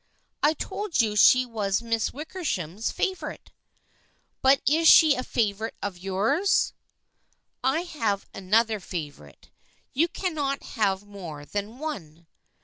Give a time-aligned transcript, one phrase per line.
[0.41, 3.51] I told you she was Miss Wickersham's favorite.""
[4.41, 6.73] But is she a favorite of yours?""
[7.63, 9.51] I have another favorite.
[9.93, 12.25] You cannot have more than one."